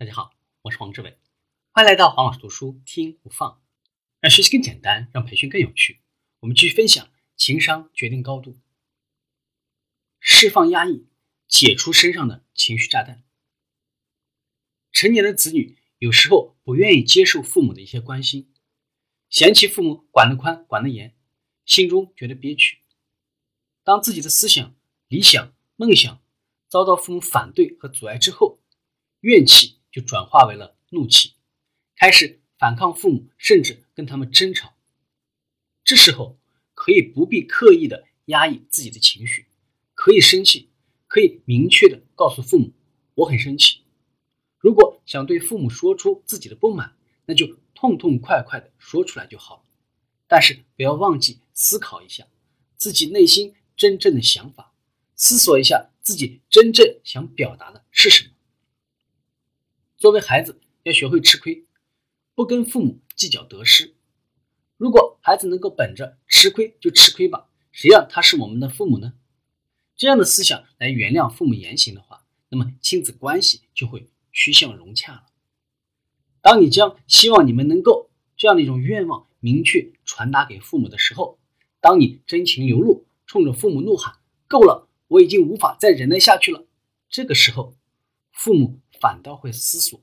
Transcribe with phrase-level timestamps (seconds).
[0.00, 0.32] 大家好，
[0.62, 1.18] 我是黄志伟，
[1.72, 3.60] 欢迎来到黄老师读书听不放，
[4.20, 6.00] 让学习更简单，让培训更有趣。
[6.38, 8.56] 我们继续分享情商决定高度，
[10.20, 11.08] 释放压抑，
[11.48, 13.24] 解除身上的情绪炸弹。
[14.92, 18.54] 成年的子女有时候不愿意接受父母的一些关心，
[19.28, 21.16] 嫌弃父母管得宽管得严，
[21.64, 22.78] 心中觉得憋屈。
[23.82, 24.76] 当自己的思想、
[25.08, 26.22] 理想、梦想
[26.68, 28.60] 遭到父母反对和阻碍之后，
[29.22, 29.76] 怨气。
[29.98, 31.32] 就转化为了怒气，
[31.96, 34.74] 开始反抗父母，甚至跟他们争吵。
[35.82, 36.38] 这时候
[36.72, 39.46] 可以不必刻意的压抑自己的情绪，
[39.94, 40.70] 可以生气，
[41.08, 42.72] 可以明确的告诉父母
[43.14, 43.80] 我很生气。
[44.58, 46.96] 如果想对父母说出自己的不满，
[47.26, 49.62] 那就痛痛快快的说出来就好了。
[50.28, 52.24] 但是不要忘记思考一下
[52.76, 54.72] 自己内心真正的想法，
[55.16, 58.30] 思索一下自己真正想表达的是什么。
[59.98, 61.66] 作为孩子，要学会吃亏，
[62.36, 63.96] 不跟父母计较得失。
[64.76, 69.14] 如果孩子能够本着吃亏就吃亏吧，谁让他是我们的父母呢？
[69.96, 75.24] 这样的思想来原谅父母言行的话，那么亲子关系就会趋向融洽了。
[76.40, 81.40] 当你将希望你们能够这样的一种愿望明确传达给父母的时候，
[81.80, 86.68] 当你真情流露，冲着父母怒喊“够了，我已经无法再忍耐下去了”，
[87.10, 87.74] 这个时候，
[88.38, 88.80] 父母。
[89.00, 90.02] 反倒会思索，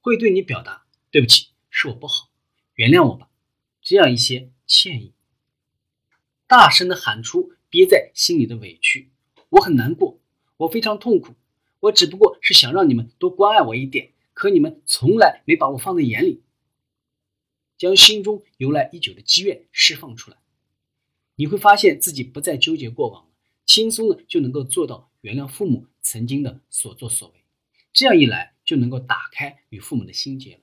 [0.00, 2.30] 会对你表达对不起，是我不好，
[2.74, 3.30] 原谅我吧，
[3.80, 5.12] 这样一些歉意。
[6.48, 9.12] 大声的喊出憋在心里的委屈，
[9.50, 10.18] 我很难过，
[10.56, 11.36] 我非常痛苦，
[11.78, 16.42] 我只不过是想让你们多关爱我一点，可你们从来没把我放在眼里。
[17.76, 20.38] 将心中由来已久的积怨释放出来，
[21.36, 23.30] 你会发现自己不再纠结过往，
[23.64, 27.37] 轻松的就能够做到原谅父母曾经的所作所为。
[27.98, 30.60] 这样一来，就能够打开与父母的心结了。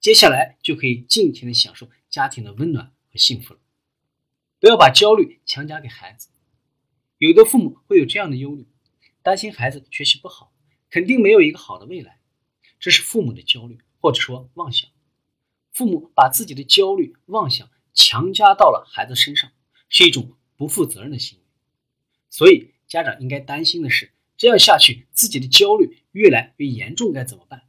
[0.00, 3.60] 接下来就可以尽情的享受家庭的温暖和幸福了。
[4.58, 6.28] 不要把焦虑强加给孩子。
[7.18, 8.66] 有的父母会有这样的忧虑，
[9.22, 10.52] 担心孩子学习不好，
[10.90, 12.18] 肯定没有一个好的未来。
[12.80, 14.90] 这是父母的焦虑，或者说妄想。
[15.70, 19.52] 父母把自己的焦虑、妄想强加到了孩子身上，
[19.88, 21.44] 是一种不负责任的行为。
[22.28, 24.10] 所以，家长应该担心的是。
[24.42, 27.62] 这样下去，自己的焦虑越来越严重，该怎么办？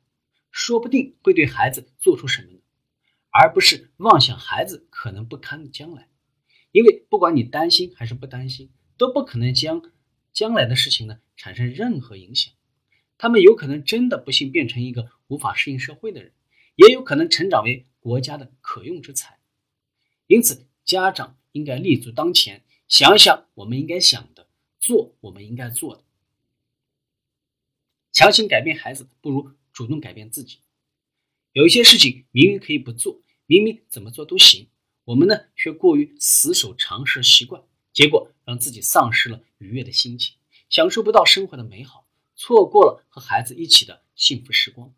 [0.49, 2.61] 说不定会对孩子做出什么呢？
[3.29, 6.09] 而不是妄想孩子可能不堪的将来。
[6.71, 9.83] 因为不管你担心还是不担心，都不可能将
[10.31, 12.51] 将来的事情呢产生任何影响。
[13.19, 16.31] 他们有可能真的不幸变成一个无法适应社会的人，
[16.75, 19.37] 也有可能成长为国家的可用之才。
[20.25, 24.47] 因此，家长应该立足当前，想一想我们应该想的，
[24.79, 26.02] 做我们应该做的。
[28.13, 30.59] 强行改变孩子，不如主动改变自己。
[31.51, 34.69] 有一些事情明明可以不做，明明怎么做都行，
[35.03, 40.35] 我们呢却过于死守常识习惯，结果让自己丧失了愉悦的心情，
[40.69, 44.93] 享受不到生活的美好，错过了和孩子一起的幸福时光。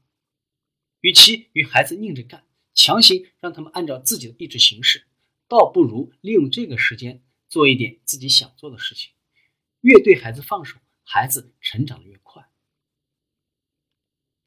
[0.99, 2.43] 与其与孩子拧着干，
[2.73, 5.05] 强行让他们按照自己的意志行事，
[5.47, 9.13] 倒不如利用这个时间做一点自己想做的事情。
[9.79, 12.49] 越对孩子放手，孩子成长的越快。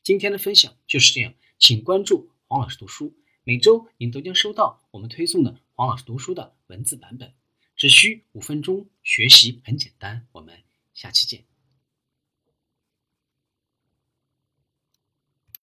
[0.08, 3.14] 今天的分享就是这样，请关注黄老师读书，
[3.44, 7.34] 每周您都将收到我们推送的黄老师读书的文字版本，
[7.76, 10.26] 只需五分钟，学习很简单。
[10.32, 10.62] 我们
[10.94, 11.57] 下期见。